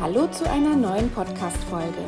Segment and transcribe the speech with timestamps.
[0.00, 2.04] Hallo zu einer neuen Podcast-Folge.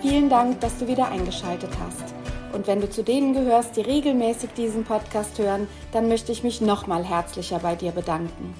[0.00, 2.14] Vielen Dank, dass du wieder eingeschaltet hast.
[2.54, 6.62] Und wenn du zu denen gehörst, die regelmäßig diesen Podcast hören, dann möchte ich mich
[6.62, 8.54] nochmal herzlicher bei dir bedanken.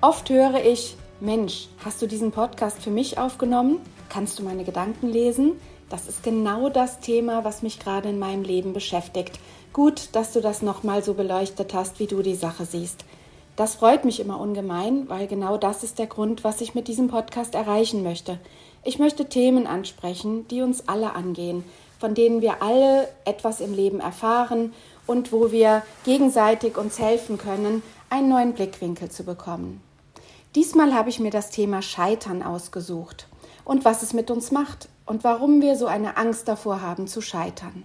[0.00, 3.78] Oft höre ich, Mensch, hast du diesen Podcast für mich aufgenommen?
[4.08, 5.60] Kannst du meine Gedanken lesen?
[5.90, 9.38] Das ist genau das Thema, was mich gerade in meinem Leben beschäftigt.
[9.74, 13.04] Gut, dass du das nochmal so beleuchtet hast, wie du die Sache siehst.
[13.56, 17.06] Das freut mich immer ungemein, weil genau das ist der Grund, was ich mit diesem
[17.06, 18.40] Podcast erreichen möchte.
[18.82, 21.64] Ich möchte Themen ansprechen, die uns alle angehen,
[22.00, 24.72] von denen wir alle etwas im Leben erfahren
[25.06, 29.80] und wo wir gegenseitig uns helfen können, einen neuen Blickwinkel zu bekommen.
[30.56, 33.28] Diesmal habe ich mir das Thema Scheitern ausgesucht
[33.64, 37.20] und was es mit uns macht und warum wir so eine Angst davor haben zu
[37.20, 37.84] scheitern.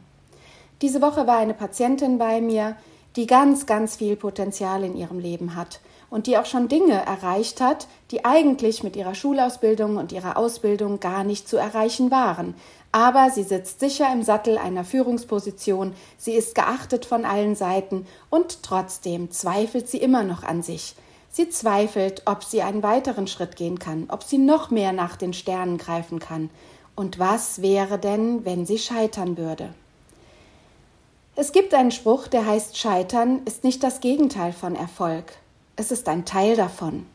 [0.82, 2.76] Diese Woche war eine Patientin bei mir,
[3.16, 5.80] die ganz, ganz viel Potenzial in ihrem Leben hat
[6.10, 11.00] und die auch schon Dinge erreicht hat, die eigentlich mit ihrer Schulausbildung und ihrer Ausbildung
[11.00, 12.56] gar nicht zu erreichen waren.
[12.92, 18.64] Aber sie sitzt sicher im Sattel einer Führungsposition, sie ist geachtet von allen Seiten und
[18.64, 20.96] trotzdem zweifelt sie immer noch an sich.
[21.32, 25.34] Sie zweifelt, ob sie einen weiteren Schritt gehen kann, ob sie noch mehr nach den
[25.34, 26.50] Sternen greifen kann.
[26.96, 29.70] Und was wäre denn, wenn sie scheitern würde?
[31.42, 35.24] Es gibt einen Spruch, der heißt Scheitern ist nicht das Gegenteil von Erfolg,
[35.78, 37.06] es ist ein Teil davon.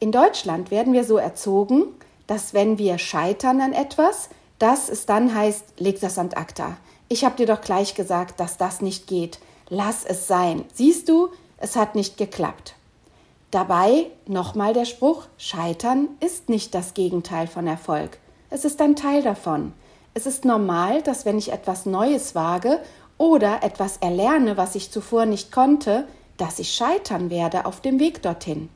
[0.00, 1.84] In Deutschland werden wir so erzogen,
[2.26, 6.78] dass wenn wir scheitern an etwas, dass es dann heißt, leg das an acta.
[7.10, 9.40] Ich habe dir doch gleich gesagt, dass das nicht geht.
[9.68, 10.64] Lass es sein.
[10.72, 11.28] Siehst du,
[11.58, 12.76] es hat nicht geklappt.
[13.50, 18.16] Dabei nochmal der Spruch, Scheitern ist nicht das Gegenteil von Erfolg.
[18.48, 19.74] Es ist ein Teil davon.
[20.14, 22.80] Es ist normal, dass wenn ich etwas Neues wage
[23.22, 28.20] oder etwas erlerne, was ich zuvor nicht konnte, dass ich scheitern werde auf dem Weg
[28.20, 28.68] dorthin.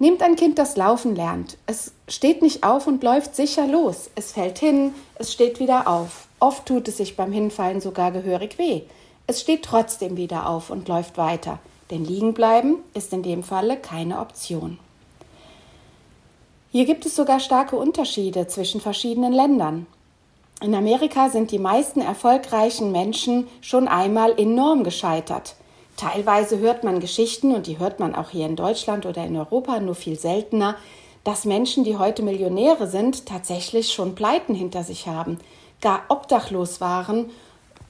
[0.00, 1.56] Nehmt ein Kind, das laufen lernt.
[1.64, 4.10] Es steht nicht auf und läuft sicher los.
[4.16, 6.26] Es fällt hin, es steht wieder auf.
[6.40, 8.82] Oft tut es sich beim Hinfallen sogar gehörig weh.
[9.28, 11.60] Es steht trotzdem wieder auf und läuft weiter.
[11.92, 14.80] Denn liegen bleiben ist in dem Falle keine Option.
[16.72, 19.86] Hier gibt es sogar starke Unterschiede zwischen verschiedenen Ländern.
[20.62, 25.54] In Amerika sind die meisten erfolgreichen Menschen schon einmal enorm gescheitert.
[25.98, 29.80] Teilweise hört man Geschichten, und die hört man auch hier in Deutschland oder in Europa
[29.80, 30.76] nur viel seltener,
[31.24, 35.38] dass Menschen, die heute Millionäre sind, tatsächlich schon Pleiten hinter sich haben,
[35.82, 37.30] gar obdachlos waren,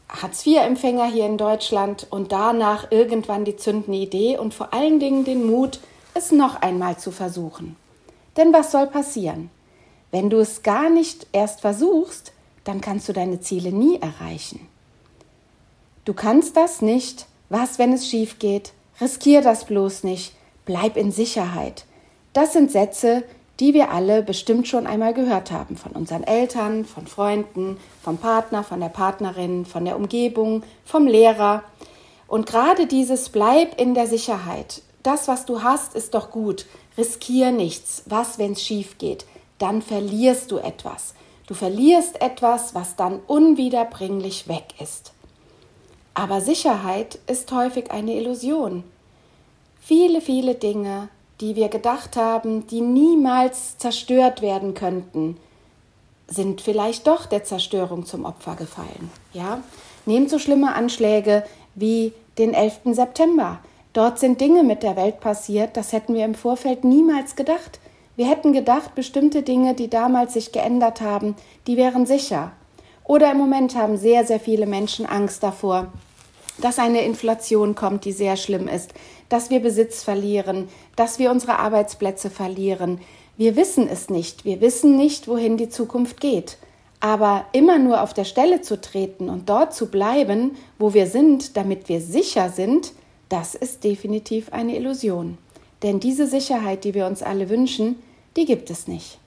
[0.09, 5.47] Hartz-IV-Empfänger hier in Deutschland und danach irgendwann die zündende Idee und vor allen Dingen den
[5.47, 5.81] Mut,
[6.15, 7.77] es noch einmal zu versuchen.
[8.37, 9.51] Denn was soll passieren?
[10.11, 12.33] Wenn du es gar nicht erst versuchst,
[12.67, 14.69] dann kannst du deine Ziele nie erreichen.
[16.05, 17.27] Du kannst das nicht.
[17.49, 18.73] Was, wenn es schief geht?
[19.01, 20.35] Riskier das bloß nicht.
[20.65, 21.85] Bleib in Sicherheit.
[22.33, 23.23] Das sind Sätze,
[23.61, 28.65] die wir alle bestimmt schon einmal gehört haben von unseren Eltern, von Freunden, vom Partner,
[28.65, 31.63] von der Partnerin, von der Umgebung, vom Lehrer.
[32.27, 34.83] Und gerade dieses Bleib in der Sicherheit.
[35.05, 36.67] Das, was du hast, ist doch gut.
[36.99, 38.03] Riskier nichts.
[38.07, 39.25] Was, wenn es schief geht?
[39.59, 41.15] Dann verlierst du etwas.
[41.47, 45.13] Du verlierst etwas, was dann unwiederbringlich weg ist.
[46.15, 48.85] Aber Sicherheit ist häufig eine Illusion.
[49.81, 51.09] Viele, viele Dinge,
[51.41, 55.37] die wir gedacht haben, die niemals zerstört werden könnten,
[56.27, 59.11] sind vielleicht doch der Zerstörung zum Opfer gefallen.
[59.33, 59.63] Ja?
[60.07, 62.81] Nehmt so schlimme Anschläge wie den 11.
[62.93, 63.61] September.
[63.93, 67.79] Dort sind Dinge mit der Welt passiert, das hätten wir im Vorfeld niemals gedacht.
[68.17, 71.37] Wir hätten gedacht, bestimmte Dinge, die damals sich geändert haben,
[71.67, 72.53] die wären sicher.
[73.05, 75.93] Oder im Moment haben sehr, sehr viele Menschen Angst davor,
[76.59, 78.95] dass eine Inflation kommt, die sehr schlimm ist,
[79.29, 83.01] dass wir Besitz verlieren, dass wir unsere Arbeitsplätze verlieren.
[83.37, 84.47] Wir wissen es nicht.
[84.47, 86.57] Wir wissen nicht, wohin die Zukunft geht.
[87.01, 91.59] Aber immer nur auf der Stelle zu treten und dort zu bleiben, wo wir sind,
[91.59, 92.93] damit wir sicher sind,
[93.29, 95.37] das ist definitiv eine Illusion.
[95.83, 97.97] Denn diese Sicherheit, die wir uns alle wünschen,
[98.37, 99.19] die gibt es nicht.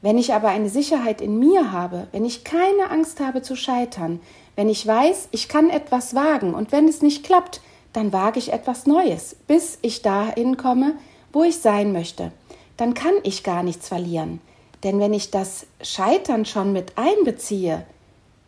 [0.00, 4.20] Wenn ich aber eine Sicherheit in mir habe, wenn ich keine Angst habe zu scheitern,
[4.54, 7.60] wenn ich weiß, ich kann etwas wagen und wenn es nicht klappt,
[7.92, 10.96] dann wage ich etwas Neues, bis ich dahin komme,
[11.32, 12.32] wo ich sein möchte.
[12.76, 14.40] dann kann ich gar nichts verlieren.
[14.82, 17.86] Denn wenn ich das Scheitern schon mit einbeziehe,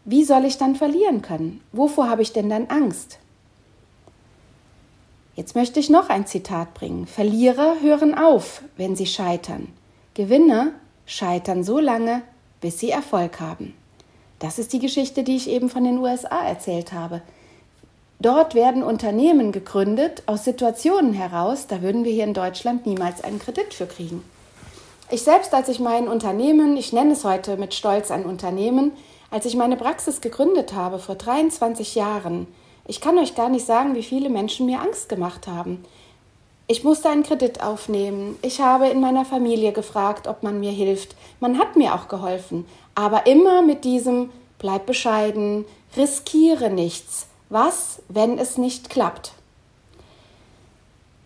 [0.05, 1.62] wie soll ich dann verlieren können?
[1.73, 3.19] Wovor habe ich denn dann Angst?
[5.35, 7.06] Jetzt möchte ich noch ein Zitat bringen.
[7.06, 9.69] Verlierer hören auf, wenn sie scheitern.
[10.17, 10.73] Gewinner
[11.05, 12.23] scheitern so lange,
[12.63, 13.75] bis sie Erfolg haben.
[14.39, 17.21] Das ist die Geschichte, die ich eben von den USA erzählt habe.
[18.19, 23.39] Dort werden Unternehmen gegründet aus Situationen heraus, da würden wir hier in Deutschland niemals einen
[23.39, 24.23] Kredit für kriegen.
[25.11, 28.93] Ich selbst, als ich mein Unternehmen, ich nenne es heute mit Stolz ein Unternehmen,
[29.31, 32.47] als ich meine Praxis gegründet habe vor 23 Jahren,
[32.87, 35.85] ich kann euch gar nicht sagen, wie viele Menschen mir Angst gemacht haben.
[36.69, 38.37] Ich musste einen Kredit aufnehmen.
[38.43, 41.15] Ich habe in meiner Familie gefragt, ob man mir hilft.
[41.39, 42.67] Man hat mir auch geholfen.
[42.97, 45.65] Aber immer mit diesem bleib bescheiden,
[45.97, 47.29] riskiere nichts.
[47.51, 49.33] Was, wenn es nicht klappt?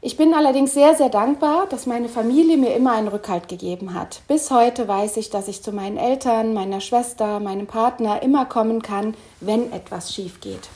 [0.02, 4.20] Ich bin allerdings sehr, sehr dankbar, dass meine Familie mir immer einen Rückhalt gegeben hat.
[4.28, 8.82] Bis heute weiß ich, dass ich zu meinen Eltern, meiner Schwester, meinem Partner immer kommen
[8.82, 10.68] kann, wenn etwas schief geht.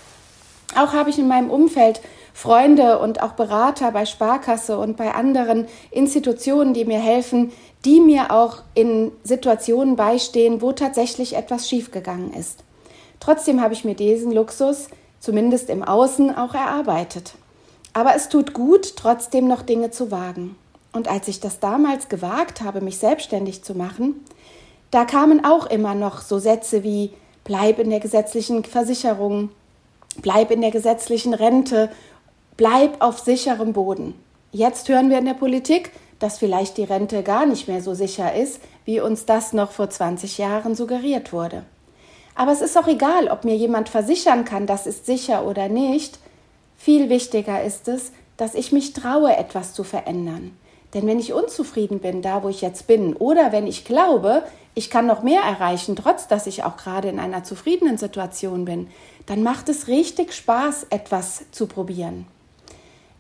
[0.77, 2.01] Auch habe ich in meinem Umfeld
[2.37, 7.53] Freunde und auch Berater bei Sparkasse und bei anderen Institutionen, die mir helfen,
[7.85, 12.65] die mir auch in Situationen beistehen, wo tatsächlich etwas schiefgegangen ist.
[13.21, 14.89] Trotzdem habe ich mir diesen Luxus,
[15.21, 17.35] zumindest im Außen, auch erarbeitet.
[17.93, 20.57] Aber es tut gut, trotzdem noch Dinge zu wagen.
[20.93, 24.25] Und als ich das damals gewagt habe, mich selbstständig zu machen,
[24.91, 27.11] da kamen auch immer noch so Sätze wie
[27.45, 29.51] bleib in der gesetzlichen Versicherung,
[30.21, 31.91] bleib in der gesetzlichen Rente,
[32.57, 34.15] bleib auf sicherem Boden.
[34.53, 35.91] Jetzt hören wir in der Politik,
[36.21, 39.91] dass vielleicht die Rente gar nicht mehr so sicher ist, wie uns das noch vor
[39.91, 41.65] 20 Jahren suggeriert wurde.
[42.35, 46.19] Aber es ist auch egal, ob mir jemand versichern kann, das ist sicher oder nicht,
[46.77, 50.57] viel wichtiger ist es, dass ich mich traue, etwas zu verändern.
[50.93, 54.91] Denn wenn ich unzufrieden bin, da wo ich jetzt bin, oder wenn ich glaube, ich
[54.91, 58.89] kann noch mehr erreichen, trotz dass ich auch gerade in einer zufriedenen Situation bin,
[59.27, 62.27] dann macht es richtig Spaß, etwas zu probieren.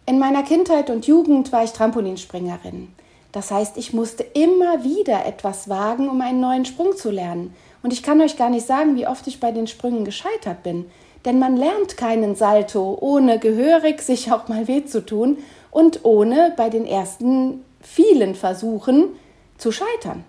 [0.07, 2.89] In meiner Kindheit und Jugend war ich Trampolinspringerin.
[3.33, 7.55] Das heißt, ich musste immer wieder etwas wagen, um einen neuen Sprung zu lernen.
[7.83, 10.87] Und ich kann euch gar nicht sagen, wie oft ich bei den Sprüngen gescheitert bin
[11.25, 15.39] denn man lernt keinen Salto, ohne gehörig sich auch mal weh zu tun
[15.71, 19.09] und ohne bei den ersten vielen Versuchen
[19.57, 20.25] zu scheitern.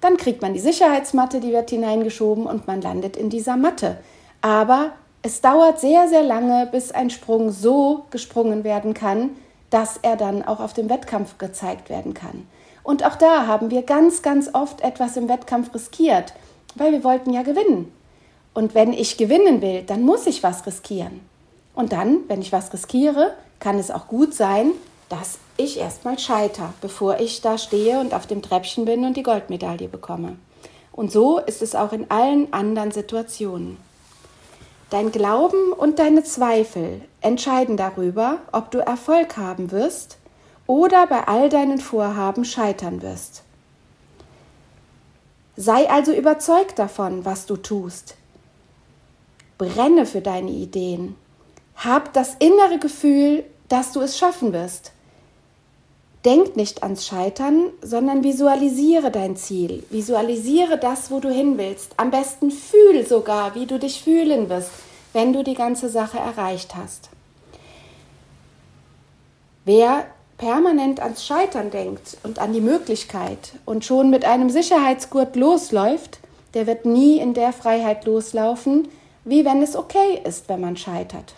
[0.00, 3.98] Dann kriegt man die Sicherheitsmatte, die wird hineingeschoben und man landet in dieser Matte.
[4.40, 9.30] Aber es dauert sehr, sehr lange, bis ein Sprung so gesprungen werden kann,
[9.68, 12.46] dass er dann auch auf dem Wettkampf gezeigt werden kann.
[12.82, 16.32] Und auch da haben wir ganz, ganz oft etwas im Wettkampf riskiert,
[16.74, 17.92] weil wir wollten ja gewinnen.
[18.54, 21.20] Und wenn ich gewinnen will, dann muss ich was riskieren.
[21.74, 24.72] Und dann, wenn ich was riskiere, kann es auch gut sein,
[25.08, 29.22] dass ich erstmal scheiter, bevor ich da stehe und auf dem Treppchen bin und die
[29.22, 30.36] Goldmedaille bekomme.
[30.92, 33.76] Und so ist es auch in allen anderen Situationen.
[34.90, 40.18] Dein Glauben und deine Zweifel entscheiden darüber, ob du Erfolg haben wirst
[40.66, 43.44] oder bei all deinen Vorhaben scheitern wirst.
[45.56, 48.16] Sei also überzeugt davon, was du tust,
[49.58, 51.16] Brenne für deine Ideen.
[51.76, 54.92] Hab das innere Gefühl, dass du es schaffen wirst.
[56.24, 59.84] Denk nicht ans Scheitern, sondern visualisiere dein Ziel.
[59.88, 61.92] Visualisiere das, wo du hin willst.
[61.96, 64.70] Am besten fühl sogar, wie du dich fühlen wirst,
[65.14, 67.08] wenn du die ganze Sache erreicht hast.
[69.64, 76.18] Wer permanent ans Scheitern denkt und an die Möglichkeit und schon mit einem Sicherheitsgurt losläuft,
[76.54, 78.88] der wird nie in der Freiheit loslaufen,
[79.24, 81.34] wie wenn es okay ist, wenn man scheitert.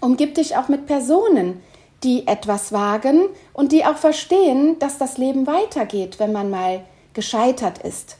[0.00, 1.62] Umgib dich auch mit Personen,
[2.04, 6.84] die etwas wagen und die auch verstehen, dass das Leben weitergeht, wenn man mal
[7.14, 8.16] gescheitert ist.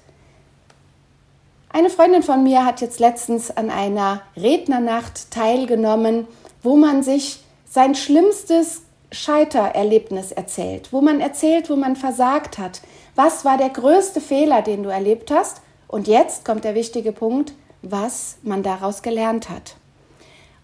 [1.69, 6.27] Eine Freundin von mir hat jetzt letztens an einer Rednernacht teilgenommen,
[6.63, 12.81] wo man sich sein schlimmstes Scheitererlebnis erzählt, wo man erzählt, wo man versagt hat.
[13.17, 15.61] Was war der größte Fehler, den du erlebt hast?
[15.89, 19.77] Und jetzt kommt der wichtige Punkt, was man daraus gelernt hat.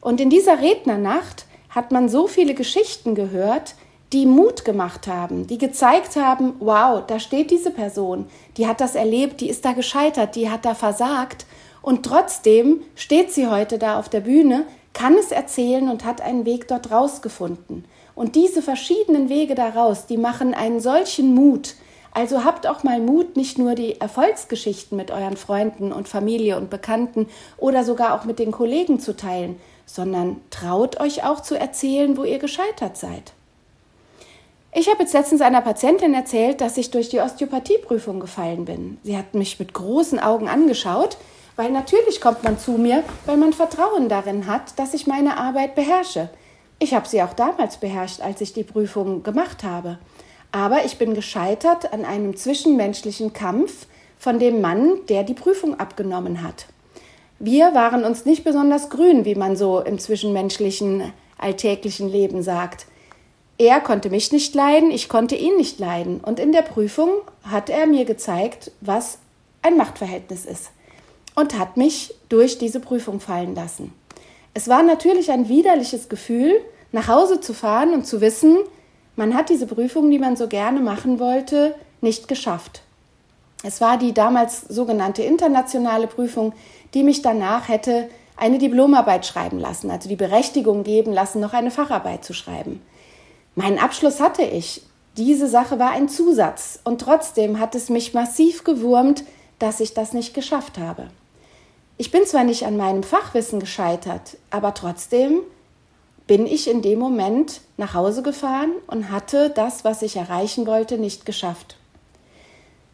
[0.00, 3.74] Und in dieser Rednernacht hat man so viele Geschichten gehört,
[4.12, 8.96] die Mut gemacht haben, die gezeigt haben, wow, da steht diese Person, die hat das
[8.96, 11.46] erlebt, die ist da gescheitert, die hat da versagt.
[11.80, 16.44] Und trotzdem steht sie heute da auf der Bühne, kann es erzählen und hat einen
[16.44, 17.84] Weg dort rausgefunden.
[18.16, 21.76] Und diese verschiedenen Wege daraus, die machen einen solchen Mut,
[22.12, 26.68] also habt auch mal Mut, nicht nur die Erfolgsgeschichten mit euren Freunden und Familie und
[26.68, 29.60] Bekannten oder sogar auch mit den Kollegen zu teilen,
[29.94, 33.32] sondern traut euch auch zu erzählen, wo ihr gescheitert seid.
[34.72, 38.98] Ich habe jetzt letztens einer Patientin erzählt, dass ich durch die Osteopathieprüfung gefallen bin.
[39.02, 41.16] Sie hat mich mit großen Augen angeschaut,
[41.56, 45.74] weil natürlich kommt man zu mir, weil man Vertrauen darin hat, dass ich meine Arbeit
[45.74, 46.30] beherrsche.
[46.78, 49.98] Ich habe sie auch damals beherrscht, als ich die Prüfung gemacht habe.
[50.52, 53.86] Aber ich bin gescheitert an einem zwischenmenschlichen Kampf
[54.18, 56.66] von dem Mann, der die Prüfung abgenommen hat.
[57.42, 62.84] Wir waren uns nicht besonders grün, wie man so im zwischenmenschlichen alltäglichen Leben sagt.
[63.56, 66.20] Er konnte mich nicht leiden, ich konnte ihn nicht leiden.
[66.20, 67.08] Und in der Prüfung
[67.42, 69.20] hat er mir gezeigt, was
[69.62, 70.70] ein Machtverhältnis ist.
[71.34, 73.94] Und hat mich durch diese Prüfung fallen lassen.
[74.52, 76.60] Es war natürlich ein widerliches Gefühl,
[76.92, 78.58] nach Hause zu fahren und zu wissen,
[79.16, 82.82] man hat diese Prüfung, die man so gerne machen wollte, nicht geschafft.
[83.62, 86.54] Es war die damals sogenannte internationale Prüfung,
[86.94, 91.70] die mich danach hätte eine Diplomarbeit schreiben lassen, also die Berechtigung geben lassen, noch eine
[91.70, 92.80] Facharbeit zu schreiben.
[93.54, 94.82] Meinen Abschluss hatte ich.
[95.16, 99.24] Diese Sache war ein Zusatz und trotzdem hat es mich massiv gewurmt,
[99.58, 101.08] dass ich das nicht geschafft habe.
[101.98, 105.40] Ich bin zwar nicht an meinem Fachwissen gescheitert, aber trotzdem
[106.26, 110.96] bin ich in dem Moment nach Hause gefahren und hatte das, was ich erreichen wollte,
[110.96, 111.76] nicht geschafft.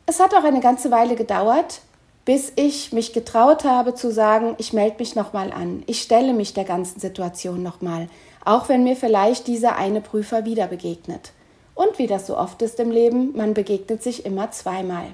[0.09, 1.81] Es hat auch eine ganze Weile gedauert,
[2.25, 6.55] bis ich mich getraut habe zu sagen, ich melde mich nochmal an, ich stelle mich
[6.55, 8.09] der ganzen Situation nochmal,
[8.45, 11.33] auch wenn mir vielleicht dieser eine Prüfer wieder begegnet.
[11.75, 15.07] Und wie das so oft ist im Leben, man begegnet sich immer zweimal.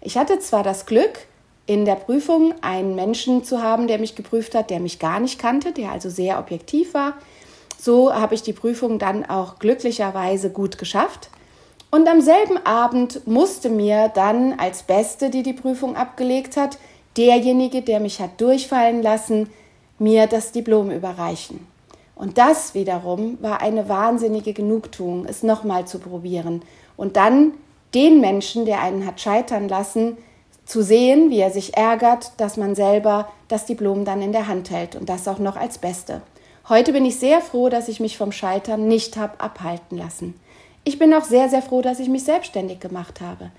[0.00, 1.26] Ich hatte zwar das Glück,
[1.66, 5.40] in der Prüfung einen Menschen zu haben, der mich geprüft hat, der mich gar nicht
[5.40, 7.14] kannte, der also sehr objektiv war.
[7.78, 11.30] So habe ich die Prüfung dann auch glücklicherweise gut geschafft.
[11.90, 16.78] Und am selben Abend musste mir dann als Beste, die die Prüfung abgelegt hat,
[17.16, 19.50] derjenige, der mich hat durchfallen lassen,
[19.98, 21.66] mir das Diplom überreichen.
[22.14, 26.62] Und das wiederum war eine wahnsinnige Genugtuung, es nochmal zu probieren.
[26.96, 27.54] Und dann
[27.94, 30.16] den Menschen, der einen hat scheitern lassen,
[30.64, 34.70] zu sehen, wie er sich ärgert, dass man selber das Diplom dann in der Hand
[34.70, 36.22] hält und das auch noch als Beste.
[36.68, 40.38] Heute bin ich sehr froh, dass ich mich vom Scheitern nicht habe abhalten lassen.
[40.84, 43.50] Ich bin auch sehr, sehr froh, dass ich mich selbstständig gemacht habe.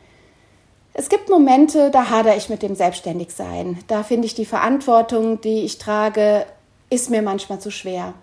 [0.94, 3.80] Es gibt Momente, da hadere ich mit dem Selbstständigsein.
[3.88, 6.46] Da finde ich die Verantwortung, die ich trage,
[6.90, 8.14] ist mir manchmal zu schwer.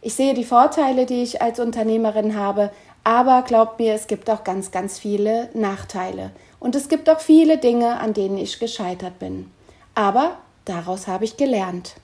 [0.00, 2.70] Ich sehe die Vorteile, die ich als Unternehmerin habe,
[3.02, 6.30] aber glaubt mir, es gibt auch ganz, ganz viele Nachteile.
[6.60, 9.50] Und es gibt auch viele Dinge, an denen ich gescheitert bin.
[9.94, 11.96] Aber daraus habe ich gelernt,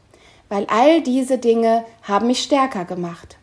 [0.49, 3.37] weil all diese Dinge haben mich stärker gemacht.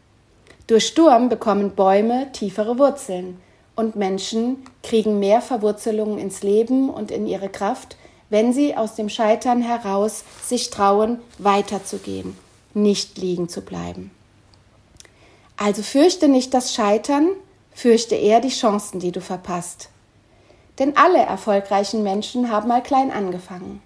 [0.68, 3.40] Durch Sturm bekommen Bäume tiefere Wurzeln
[3.78, 7.96] und Menschen kriegen mehr Verwurzelungen ins Leben und in ihre Kraft,
[8.30, 12.38] wenn sie aus dem Scheitern heraus sich trauen, weiterzugehen,
[12.74, 14.12] nicht liegen zu bleiben.
[15.56, 17.30] Also fürchte nicht das Scheitern,
[17.72, 19.88] fürchte eher die Chancen, die du verpasst.
[20.80, 23.82] Denn alle erfolgreichen Menschen haben mal klein angefangen.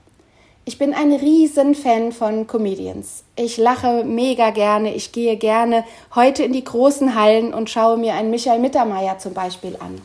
[0.63, 3.23] Ich bin ein riesen Fan von Comedians.
[3.35, 8.13] Ich lache mega gerne, ich gehe gerne heute in die großen Hallen und schaue mir
[8.13, 9.99] einen Michael Mittermeier zum Beispiel an.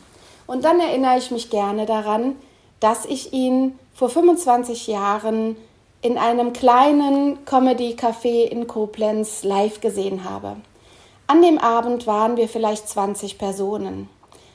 [0.47, 2.35] Und dann erinnere ich mich gerne daran,
[2.79, 5.57] dass ich ihn vor 25 Jahren
[6.01, 10.55] in einem kleinen Comedy-Café in Koblenz live gesehen habe.
[11.27, 14.09] An dem Abend waren wir vielleicht 20 Personen.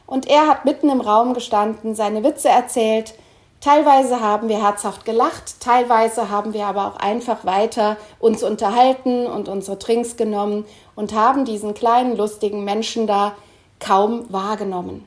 [0.06, 3.14] Und er hat mitten im Raum gestanden, seine Witze erzählt.
[3.62, 9.49] Teilweise haben wir herzhaft gelacht, teilweise haben wir aber auch einfach weiter uns unterhalten und
[9.49, 10.64] unsere Trinks genommen
[10.97, 13.37] und haben diesen kleinen lustigen Menschen da
[13.78, 15.07] kaum wahrgenommen.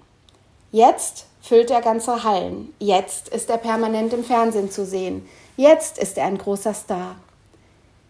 [0.71, 2.73] Jetzt füllt er ganze Hallen.
[2.79, 5.27] Jetzt ist er permanent im Fernsehen zu sehen.
[5.57, 7.17] Jetzt ist er ein großer Star.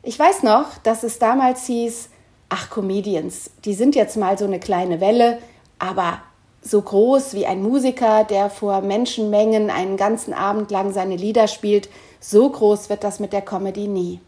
[0.03, 2.09] Ich weiß noch, dass es damals hieß,
[2.49, 5.39] ach, Comedians, die sind jetzt mal so eine kleine Welle,
[5.79, 6.21] aber
[6.67, 11.89] so groß wie ein Musiker, der vor Menschenmengen einen ganzen Abend lang seine Lieder spielt,
[12.19, 14.19] so groß wird das mit der Comedy nie.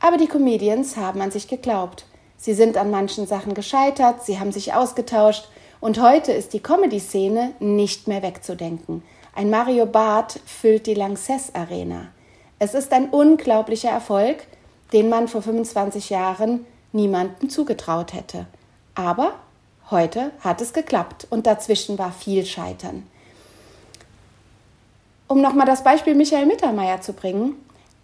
[0.00, 2.06] Aber die Comedians haben an sich geglaubt.
[2.38, 5.48] Sie sind an manchen Sachen gescheitert, sie haben sich ausgetauscht
[5.80, 9.02] und heute ist die Comedy-Szene nicht mehr wegzudenken.
[9.34, 12.08] Ein Mario Barth füllt die Lanxess Arena.
[12.58, 14.46] Es ist ein unglaublicher Erfolg,
[14.94, 18.46] den man vor 25 Jahren niemandem zugetraut hätte.
[18.94, 19.34] Aber
[19.90, 23.06] heute hat es geklappt und dazwischen war viel Scheitern.
[25.26, 27.54] Um nochmal das Beispiel Michael Mittermeier zu bringen,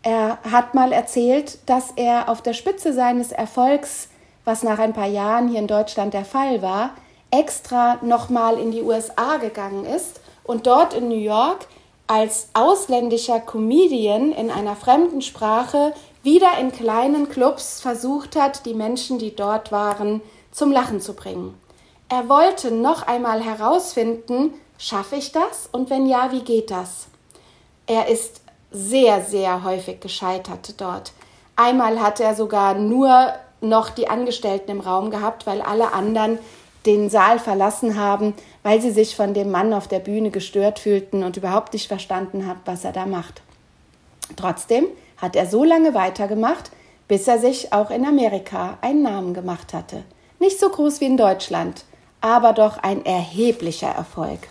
[0.03, 4.09] er hat mal erzählt, dass er auf der Spitze seines Erfolgs,
[4.45, 6.91] was nach ein paar Jahren hier in Deutschland der Fall war,
[7.31, 11.67] extra nochmal in die USA gegangen ist und dort in New York
[12.07, 19.19] als ausländischer Comedian in einer fremden Sprache wieder in kleinen Clubs versucht hat, die Menschen,
[19.19, 20.21] die dort waren,
[20.53, 21.55] zum Lachen zu bringen.
[22.17, 27.09] Er wollte noch einmal herausfinden, schaffe ich das und wenn ja, wie geht das?
[27.89, 28.41] Er ist
[28.71, 31.11] sehr, sehr häufig gescheitert dort.
[31.57, 36.39] Einmal hat er sogar nur noch die Angestellten im Raum gehabt, weil alle anderen
[36.87, 41.25] den Saal verlassen haben, weil sie sich von dem Mann auf der Bühne gestört fühlten
[41.25, 43.43] und überhaupt nicht verstanden haben, was er da macht.
[44.37, 46.71] Trotzdem hat er so lange weitergemacht,
[47.09, 50.05] bis er sich auch in Amerika einen Namen gemacht hatte.
[50.39, 51.85] Nicht so groß wie in Deutschland,
[52.25, 54.49] aber doch ein erheblicher Erfolg.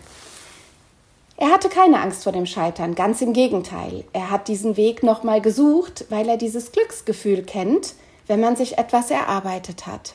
[1.37, 4.03] Er hatte keine Angst vor dem Scheitern, ganz im Gegenteil.
[4.13, 7.95] Er hat diesen Weg nochmal gesucht, weil er dieses Glücksgefühl kennt,
[8.27, 10.13] wenn man sich etwas erarbeitet hat.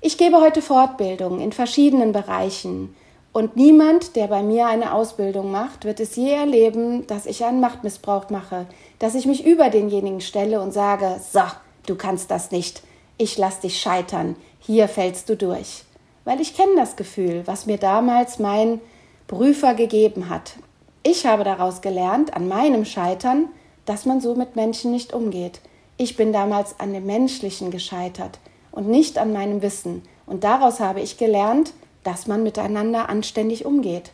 [0.00, 2.96] Ich gebe heute Fortbildungen in verschiedenen Bereichen
[3.34, 7.60] und niemand, der bei mir eine Ausbildung macht, wird es je erleben, dass ich einen
[7.60, 8.64] Machtmissbrauch mache,
[8.98, 11.42] dass ich mich über denjenigen stelle und sage, so,
[11.84, 12.82] du kannst das nicht,
[13.18, 15.84] ich lass dich scheitern, hier fällst du durch.
[16.28, 18.82] Weil ich kenne das Gefühl, was mir damals mein
[19.28, 20.56] Prüfer gegeben hat.
[21.02, 23.48] Ich habe daraus gelernt, an meinem Scheitern,
[23.86, 25.62] dass man so mit Menschen nicht umgeht.
[25.96, 28.40] Ich bin damals an dem Menschlichen gescheitert
[28.72, 30.02] und nicht an meinem Wissen.
[30.26, 31.72] Und daraus habe ich gelernt,
[32.04, 34.10] dass man miteinander anständig umgeht.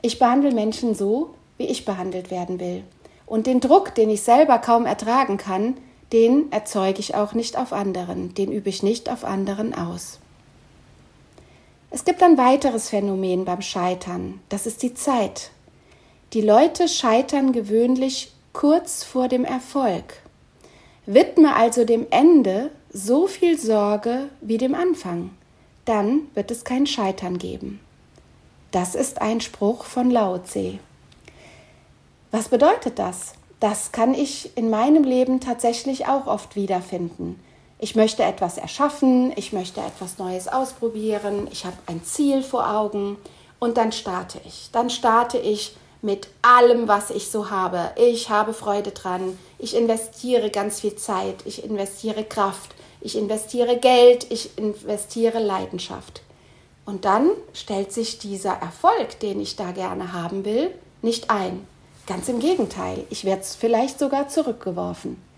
[0.00, 2.84] Ich behandle Menschen so, wie ich behandelt werden will.
[3.26, 5.76] Und den Druck, den ich selber kaum ertragen kann,
[6.10, 10.20] den erzeuge ich auch nicht auf anderen, den übe ich nicht auf anderen aus.
[11.92, 15.50] Es gibt ein weiteres Phänomen beim Scheitern, das ist die Zeit.
[16.32, 20.22] Die Leute scheitern gewöhnlich kurz vor dem Erfolg.
[21.06, 25.30] Widme also dem Ende so viel Sorge wie dem Anfang,
[25.84, 27.80] dann wird es kein Scheitern geben.
[28.70, 30.78] Das ist ein Spruch von Lao Tse.
[32.30, 33.32] Was bedeutet das?
[33.58, 37.40] Das kann ich in meinem Leben tatsächlich auch oft wiederfinden.
[37.82, 43.16] Ich möchte etwas erschaffen, ich möchte etwas Neues ausprobieren, ich habe ein Ziel vor Augen
[43.58, 44.68] und dann starte ich.
[44.70, 47.92] Dann starte ich mit allem, was ich so habe.
[47.96, 54.26] Ich habe Freude dran, ich investiere ganz viel Zeit, ich investiere Kraft, ich investiere Geld,
[54.30, 56.20] ich investiere Leidenschaft.
[56.84, 61.66] Und dann stellt sich dieser Erfolg, den ich da gerne haben will, nicht ein.
[62.06, 65.29] Ganz im Gegenteil, ich werde vielleicht sogar zurückgeworfen.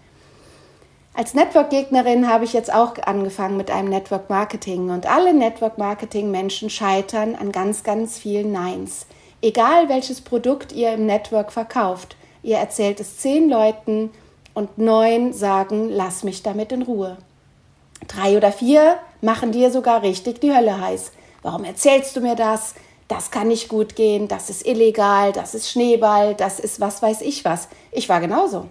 [1.15, 6.31] Als Network-Gegnerin habe ich jetzt auch angefangen mit einem Network Marketing und alle Network Marketing
[6.31, 9.07] Menschen scheitern an ganz, ganz vielen Neins.
[9.43, 14.11] Egal welches Produkt ihr im Network verkauft, ihr erzählt es zehn Leuten
[14.55, 17.19] und neun sagen, lass mich damit in Ruhe.
[18.09, 21.13] Drei oder vier machen dir sogar richtig die Hölle heiß.
[21.43, 22.75] Warum erzählst du mir das?
[23.09, 27.21] Das kann nicht gut gehen, das ist illegal, das ist Schneeball, das ist was weiß
[27.21, 27.69] ich was.
[27.91, 28.67] Ich war genauso.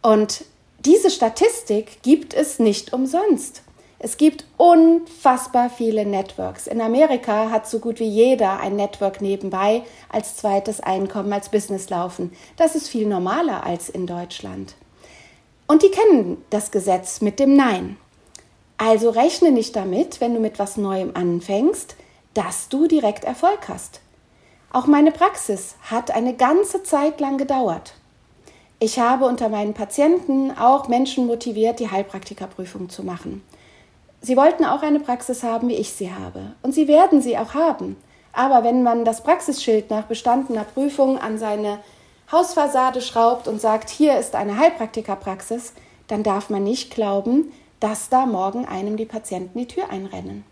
[0.00, 0.44] Und
[0.84, 3.62] diese Statistik gibt es nicht umsonst.
[3.98, 6.66] Es gibt unfassbar viele Networks.
[6.66, 11.90] In Amerika hat so gut wie jeder ein Network nebenbei als zweites Einkommen, als Business
[11.90, 12.32] laufen.
[12.56, 14.74] Das ist viel normaler als in Deutschland.
[15.66, 17.98] Und die kennen das Gesetz mit dem Nein.
[18.78, 21.94] Also rechne nicht damit, wenn du mit was Neuem anfängst,
[22.32, 24.00] dass du direkt Erfolg hast.
[24.72, 27.92] Auch meine Praxis hat eine ganze Zeit lang gedauert.
[28.82, 33.42] Ich habe unter meinen Patienten auch Menschen motiviert, die Heilpraktikerprüfung zu machen.
[34.22, 36.52] Sie wollten auch eine Praxis haben, wie ich sie habe.
[36.62, 37.98] Und sie werden sie auch haben.
[38.32, 41.80] Aber wenn man das Praxisschild nach bestandener Prüfung an seine
[42.32, 45.74] Hausfassade schraubt und sagt, hier ist eine Heilpraktikerpraxis,
[46.08, 50.44] dann darf man nicht glauben, dass da morgen einem die Patienten die Tür einrennen.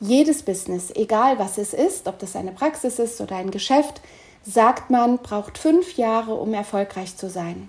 [0.00, 4.00] Jedes Business, egal was es ist, ob das eine Praxis ist oder ein Geschäft,
[4.46, 7.68] sagt man, braucht fünf Jahre, um erfolgreich zu sein.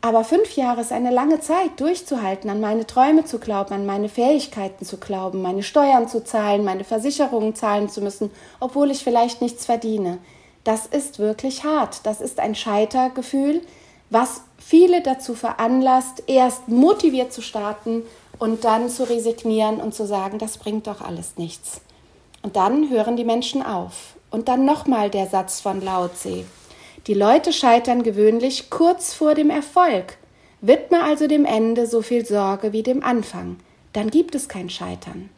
[0.00, 4.10] Aber fünf Jahre ist eine lange Zeit, durchzuhalten, an meine Träume zu glauben, an meine
[4.10, 8.30] Fähigkeiten zu glauben, meine Steuern zu zahlen, meine Versicherungen zahlen zu müssen,
[8.60, 10.18] obwohl ich vielleicht nichts verdiene.
[10.62, 12.00] Das ist wirklich hart.
[12.04, 13.62] Das ist ein Scheitergefühl,
[14.10, 18.02] was viele dazu veranlasst, erst motiviert zu starten
[18.38, 21.80] und dann zu resignieren und zu sagen, das bringt doch alles nichts.
[22.42, 24.16] Und dann hören die Menschen auf.
[24.34, 26.44] Und dann nochmal der Satz von Lao Tse.
[27.06, 30.16] Die Leute scheitern gewöhnlich kurz vor dem Erfolg.
[30.60, 33.58] Widme also dem Ende so viel Sorge wie dem Anfang.
[33.92, 35.30] Dann gibt es kein Scheitern.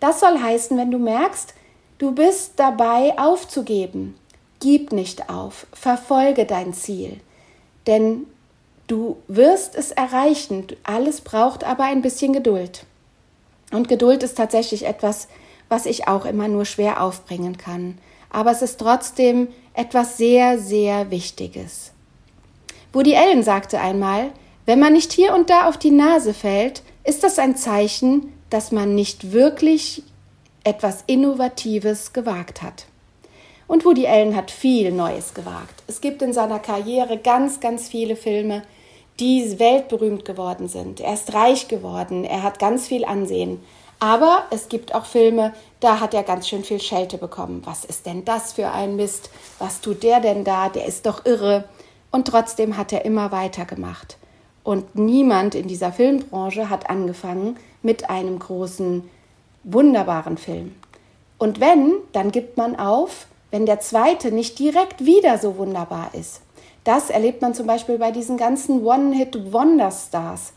[0.00, 1.52] Das soll heißen, wenn du merkst,
[1.98, 4.14] du bist dabei aufzugeben,
[4.58, 7.20] gib nicht auf, verfolge dein Ziel.
[7.86, 8.24] Denn
[8.86, 10.66] du wirst es erreichen.
[10.82, 12.86] Alles braucht aber ein bisschen Geduld.
[13.70, 15.28] Und Geduld ist tatsächlich etwas,
[15.68, 17.98] was ich auch immer nur schwer aufbringen kann
[18.30, 21.92] aber es ist trotzdem etwas sehr, sehr Wichtiges.
[22.92, 24.30] Woody Allen sagte einmal,
[24.66, 28.72] wenn man nicht hier und da auf die Nase fällt, ist das ein Zeichen, dass
[28.72, 30.02] man nicht wirklich
[30.64, 32.86] etwas Innovatives gewagt hat.
[33.66, 35.82] Und Woody Allen hat viel Neues gewagt.
[35.86, 38.62] Es gibt in seiner Karriere ganz, ganz viele Filme,
[39.20, 41.00] die weltberühmt geworden sind.
[41.00, 43.60] Er ist reich geworden, er hat ganz viel Ansehen.
[44.00, 47.62] Aber es gibt auch Filme, da hat er ganz schön viel Schelte bekommen.
[47.66, 49.30] Was ist denn das für ein Mist?
[49.58, 50.70] Was tut der denn da?
[50.70, 51.64] Der ist doch irre.
[52.10, 54.16] Und trotzdem hat er immer weitergemacht.
[54.64, 59.08] Und niemand in dieser Filmbranche hat angefangen mit einem großen,
[59.64, 60.74] wunderbaren Film.
[61.38, 66.40] Und wenn, dann gibt man auf, wenn der zweite nicht direkt wieder so wunderbar ist.
[66.84, 70.52] Das erlebt man zum Beispiel bei diesen ganzen One-Hit-Wonder-Stars.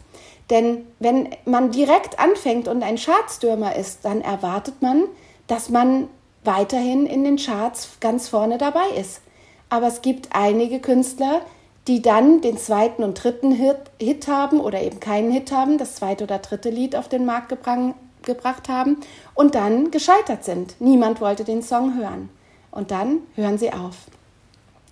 [0.49, 5.05] Denn wenn man direkt anfängt und ein Chartstürmer ist, dann erwartet man,
[5.47, 6.09] dass man
[6.43, 9.21] weiterhin in den Charts ganz vorne dabei ist.
[9.69, 11.41] Aber es gibt einige Künstler,
[11.87, 15.95] die dann den zweiten und dritten Hit, Hit haben oder eben keinen Hit haben, das
[15.95, 18.97] zweite oder dritte Lied auf den Markt gebrang, gebracht haben
[19.33, 20.75] und dann gescheitert sind.
[20.79, 22.29] Niemand wollte den Song hören.
[22.71, 23.95] Und dann hören sie auf.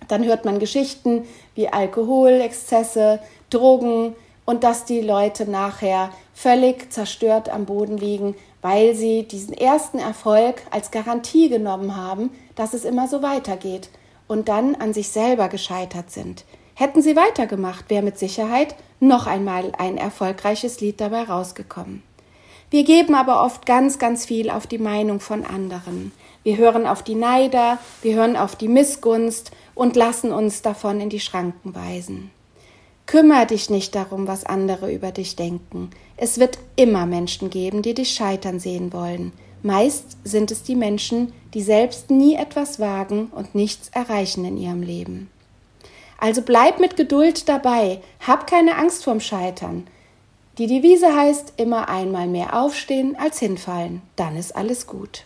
[0.08, 7.66] Dann hört man Geschichten wie Alkoholexzesse, Drogen und dass die Leute nachher völlig zerstört am
[7.66, 13.22] Boden liegen, weil sie diesen ersten Erfolg als Garantie genommen haben, dass es immer so
[13.22, 13.90] weitergeht
[14.28, 16.44] und dann an sich selber gescheitert sind.
[16.74, 22.02] Hätten sie weitergemacht, wäre mit Sicherheit noch einmal ein erfolgreiches Lied dabei rausgekommen.
[22.70, 26.12] Wir geben aber oft ganz, ganz viel auf die Meinung von anderen.
[26.42, 31.10] Wir hören auf die Neider, wir hören auf die Missgunst und lassen uns davon in
[31.10, 32.30] die Schranken weisen.
[33.06, 35.90] Kümmer dich nicht darum, was andere über dich denken.
[36.16, 39.32] Es wird immer Menschen geben, die dich scheitern sehen wollen.
[39.62, 44.82] Meist sind es die Menschen, die selbst nie etwas wagen und nichts erreichen in ihrem
[44.82, 45.30] Leben.
[46.18, 49.86] Also bleib mit Geduld dabei, hab keine Angst vorm Scheitern.
[50.58, 55.24] Die Devise heißt immer einmal mehr aufstehen als hinfallen, dann ist alles gut.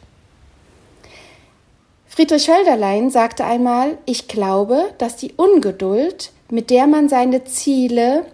[2.07, 8.27] Friedrich Hölderlein sagte einmal, ich glaube, dass die Ungeduld, mit der man seine Ziele,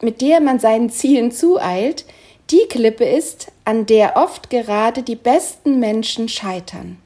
[0.00, 2.04] mit der man seinen Zielen zueilt,
[2.50, 6.98] die Klippe ist, an der oft gerade die besten Menschen scheitern.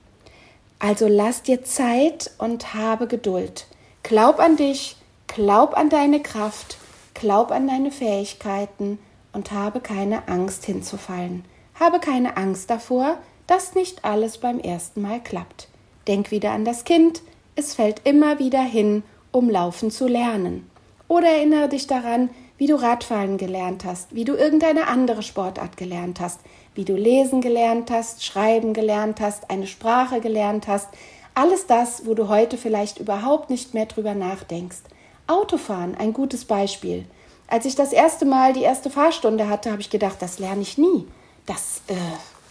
[0.78, 3.66] Also lass dir Zeit und habe Geduld.
[4.02, 4.96] Glaub an dich,
[5.26, 6.78] glaub an deine Kraft,
[7.14, 8.98] glaub an deine Fähigkeiten
[9.32, 11.44] und habe keine Angst hinzufallen.
[11.78, 15.68] Habe keine Angst davor, dass nicht alles beim ersten Mal klappt.
[16.08, 17.22] Denk wieder an das Kind,
[17.54, 19.02] es fällt immer wieder hin,
[19.36, 20.70] um laufen zu lernen.
[21.08, 26.20] Oder erinnere dich daran, wie du Radfahren gelernt hast, wie du irgendeine andere Sportart gelernt
[26.20, 26.40] hast,
[26.74, 30.88] wie du lesen gelernt hast, schreiben gelernt hast, eine Sprache gelernt hast,
[31.34, 34.78] alles das, wo du heute vielleicht überhaupt nicht mehr drüber nachdenkst.
[35.26, 37.04] Autofahren, ein gutes Beispiel.
[37.46, 40.78] Als ich das erste Mal die erste Fahrstunde hatte, habe ich gedacht, das lerne ich
[40.78, 41.06] nie.
[41.44, 41.94] Das äh,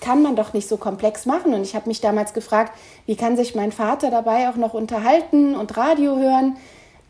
[0.01, 1.55] kann man doch nicht so komplex machen.
[1.55, 5.55] Und ich habe mich damals gefragt, wie kann sich mein Vater dabei auch noch unterhalten
[5.55, 6.57] und Radio hören?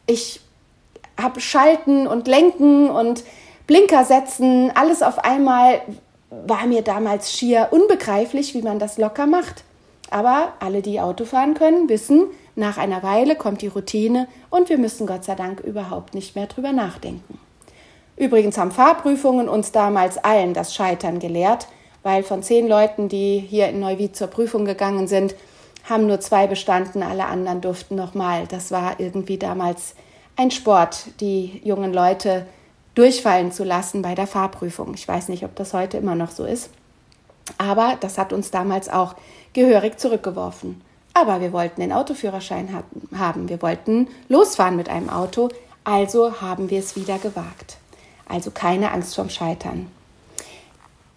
[0.07, 0.41] Ich
[1.19, 3.23] habe Schalten und Lenken und
[3.67, 5.81] Blinker setzen, alles auf einmal
[6.29, 9.63] war mir damals schier unbegreiflich, wie man das locker macht.
[10.11, 14.77] Aber alle, die Auto fahren können, wissen, nach einer Weile kommt die Routine und wir
[14.77, 17.39] müssen Gott sei Dank überhaupt nicht mehr drüber nachdenken.
[18.15, 21.67] Übrigens haben Fahrprüfungen uns damals allen das Scheitern gelehrt,
[22.03, 25.35] weil von zehn Leuten, die hier in Neuwied zur Prüfung gegangen sind,
[25.89, 28.47] haben nur zwei bestanden, alle anderen durften nochmal.
[28.47, 29.95] Das war irgendwie damals
[30.35, 32.45] ein Sport, die jungen Leute
[32.95, 34.93] durchfallen zu lassen bei der Fahrprüfung.
[34.93, 36.69] Ich weiß nicht, ob das heute immer noch so ist.
[37.57, 39.15] Aber das hat uns damals auch
[39.53, 40.81] gehörig zurückgeworfen.
[41.13, 42.83] Aber wir wollten den Autoführerschein
[43.15, 43.47] haben.
[43.47, 45.49] Wir wollten losfahren mit einem Auto.
[45.83, 47.77] Also haben wir es wieder gewagt.
[48.27, 49.91] Also keine Angst vorm Scheitern.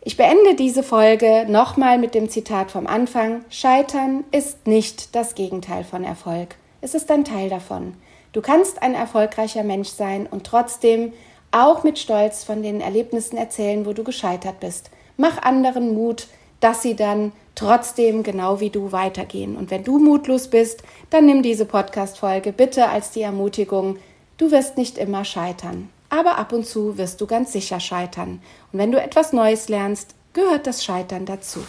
[0.09, 3.45] Ich beende diese Folge nochmal mit dem Zitat vom Anfang.
[3.51, 6.55] Scheitern ist nicht das Gegenteil von Erfolg.
[6.81, 7.93] Es ist ein Teil davon.
[8.33, 11.13] Du kannst ein erfolgreicher Mensch sein und trotzdem
[11.51, 14.91] auch mit Stolz von den Erlebnissen erzählen, wo du gescheitert bist.
[15.19, 16.29] Mach anderen Mut,
[16.61, 19.59] dass sie dann trotzdem genau wie du weitergehen.
[19.59, 23.99] Und wenn du mutlos bist, dann nimm diese Podcast-Folge bitte als die Ermutigung.
[24.39, 28.41] Du wirst nicht immer scheitern aber ab und zu wirst du ganz sicher scheitern.
[28.73, 31.61] Und wenn du etwas Neues lernst, gehört das Scheitern dazu.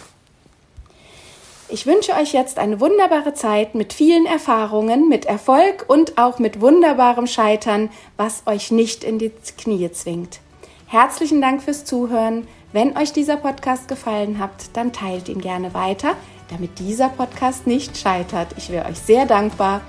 [1.68, 6.60] Ich wünsche euch jetzt eine wunderbare Zeit mit vielen Erfahrungen, mit Erfolg und auch mit
[6.60, 10.40] wunderbarem Scheitern, was euch nicht in die Knie zwingt.
[10.88, 12.48] Herzlichen Dank fürs Zuhören.
[12.72, 16.14] Wenn euch dieser Podcast gefallen hat, dann teilt ihn gerne weiter,
[16.50, 18.48] damit dieser Podcast nicht scheitert.
[18.56, 19.82] Ich wäre euch sehr dankbar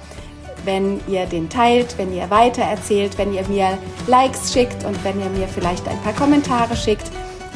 [0.65, 5.29] wenn ihr den teilt, wenn ihr weitererzählt, wenn ihr mir Likes schickt und wenn ihr
[5.29, 7.11] mir vielleicht ein paar Kommentare schickt,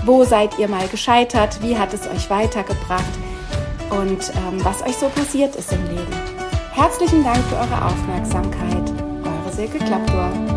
[0.06, 1.62] Wo seid ihr mal gescheitert?
[1.64, 3.04] Wie hat es euch weitergebracht?
[3.90, 6.14] Und ähm, was euch so passiert ist im Leben.
[6.74, 8.94] Herzlichen Dank für eure Aufmerksamkeit.
[9.24, 10.55] Eure Silke Klappdor.